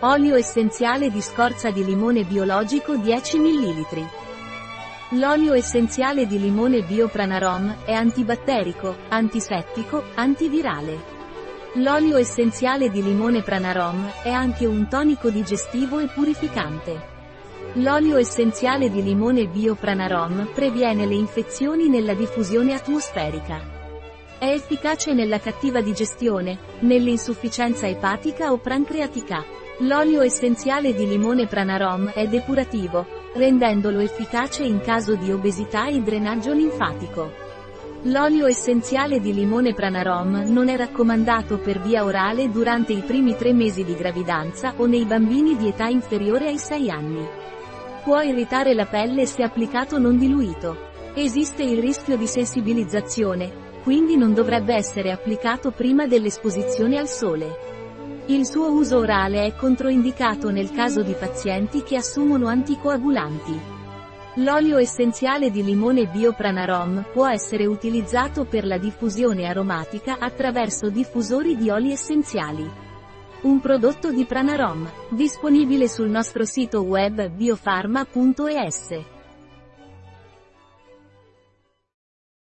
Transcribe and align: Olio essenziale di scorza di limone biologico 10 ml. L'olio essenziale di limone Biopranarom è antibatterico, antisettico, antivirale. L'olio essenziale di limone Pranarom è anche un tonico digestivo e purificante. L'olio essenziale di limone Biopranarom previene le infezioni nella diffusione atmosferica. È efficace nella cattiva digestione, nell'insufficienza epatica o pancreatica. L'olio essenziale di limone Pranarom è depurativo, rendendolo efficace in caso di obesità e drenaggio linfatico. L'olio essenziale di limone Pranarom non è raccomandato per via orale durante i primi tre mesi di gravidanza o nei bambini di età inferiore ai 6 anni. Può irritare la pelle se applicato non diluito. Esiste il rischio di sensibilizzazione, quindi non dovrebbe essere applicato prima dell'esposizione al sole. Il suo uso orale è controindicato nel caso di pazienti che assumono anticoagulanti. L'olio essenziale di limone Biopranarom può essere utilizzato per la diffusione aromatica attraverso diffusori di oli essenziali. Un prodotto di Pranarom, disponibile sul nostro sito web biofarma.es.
Olio 0.00 0.36
essenziale 0.36 1.10
di 1.10 1.22
scorza 1.22 1.70
di 1.70 1.82
limone 1.82 2.24
biologico 2.24 2.96
10 2.96 3.38
ml. 3.38 4.08
L'olio 5.12 5.54
essenziale 5.54 6.26
di 6.26 6.38
limone 6.38 6.82
Biopranarom 6.82 7.76
è 7.86 7.94
antibatterico, 7.94 8.94
antisettico, 9.08 10.04
antivirale. 10.14 10.98
L'olio 11.76 12.18
essenziale 12.18 12.90
di 12.90 13.02
limone 13.02 13.40
Pranarom 13.40 14.12
è 14.22 14.28
anche 14.28 14.66
un 14.66 14.86
tonico 14.86 15.30
digestivo 15.30 15.98
e 15.98 16.08
purificante. 16.08 17.14
L'olio 17.76 18.18
essenziale 18.18 18.90
di 18.90 19.02
limone 19.02 19.46
Biopranarom 19.46 20.50
previene 20.54 21.06
le 21.06 21.14
infezioni 21.14 21.88
nella 21.88 22.12
diffusione 22.12 22.74
atmosferica. 22.74 23.60
È 24.38 24.44
efficace 24.44 25.14
nella 25.14 25.40
cattiva 25.40 25.80
digestione, 25.80 26.58
nell'insufficienza 26.80 27.86
epatica 27.86 28.52
o 28.52 28.58
pancreatica. 28.58 29.64
L'olio 29.80 30.22
essenziale 30.22 30.94
di 30.94 31.06
limone 31.06 31.46
Pranarom 31.46 32.08
è 32.08 32.26
depurativo, 32.26 33.04
rendendolo 33.34 33.98
efficace 33.98 34.62
in 34.62 34.80
caso 34.80 35.16
di 35.16 35.30
obesità 35.30 35.86
e 35.88 36.00
drenaggio 36.00 36.54
linfatico. 36.54 37.30
L'olio 38.04 38.46
essenziale 38.46 39.20
di 39.20 39.34
limone 39.34 39.74
Pranarom 39.74 40.44
non 40.46 40.70
è 40.70 40.78
raccomandato 40.78 41.58
per 41.58 41.82
via 41.82 42.04
orale 42.04 42.50
durante 42.50 42.94
i 42.94 43.02
primi 43.02 43.36
tre 43.36 43.52
mesi 43.52 43.84
di 43.84 43.94
gravidanza 43.94 44.72
o 44.78 44.86
nei 44.86 45.04
bambini 45.04 45.58
di 45.58 45.68
età 45.68 45.88
inferiore 45.88 46.46
ai 46.46 46.58
6 46.58 46.90
anni. 46.90 47.28
Può 48.02 48.22
irritare 48.22 48.72
la 48.72 48.86
pelle 48.86 49.26
se 49.26 49.42
applicato 49.42 49.98
non 49.98 50.16
diluito. 50.16 50.74
Esiste 51.12 51.62
il 51.64 51.82
rischio 51.82 52.16
di 52.16 52.26
sensibilizzazione, 52.26 53.52
quindi 53.82 54.16
non 54.16 54.32
dovrebbe 54.32 54.74
essere 54.74 55.10
applicato 55.10 55.70
prima 55.70 56.06
dell'esposizione 56.06 56.96
al 56.96 57.08
sole. 57.08 57.75
Il 58.28 58.44
suo 58.44 58.72
uso 58.72 58.98
orale 58.98 59.46
è 59.46 59.54
controindicato 59.54 60.50
nel 60.50 60.72
caso 60.72 61.02
di 61.02 61.12
pazienti 61.12 61.84
che 61.84 61.94
assumono 61.94 62.48
anticoagulanti. 62.48 63.56
L'olio 64.38 64.78
essenziale 64.78 65.52
di 65.52 65.62
limone 65.62 66.08
Biopranarom 66.08 67.04
può 67.12 67.28
essere 67.28 67.66
utilizzato 67.66 68.44
per 68.44 68.66
la 68.66 68.78
diffusione 68.78 69.46
aromatica 69.46 70.16
attraverso 70.18 70.90
diffusori 70.90 71.56
di 71.56 71.70
oli 71.70 71.92
essenziali. 71.92 72.68
Un 73.42 73.60
prodotto 73.60 74.10
di 74.10 74.24
Pranarom, 74.24 74.90
disponibile 75.10 75.86
sul 75.86 76.08
nostro 76.08 76.44
sito 76.44 76.82
web 76.82 77.28
biofarma.es. 77.28 79.15